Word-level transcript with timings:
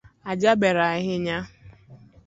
Ajaber 0.31 0.77
ahinya 0.87 1.37